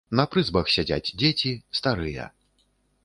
[0.19, 1.51] На прызбах сядзяць дзеці,
[1.81, 2.29] старыя.